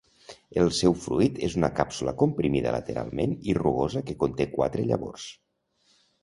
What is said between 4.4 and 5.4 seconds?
quatre llavors.